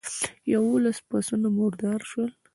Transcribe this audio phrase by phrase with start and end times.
[0.53, 2.31] يوولس پسونه مردار شول.